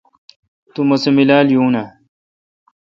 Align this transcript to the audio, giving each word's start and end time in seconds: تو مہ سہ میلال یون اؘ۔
تو 0.73 0.81
مہ 0.87 0.95
سہ 1.01 1.09
میلال 1.15 1.47
یون 1.53 1.73
اؘ۔ 1.81 1.85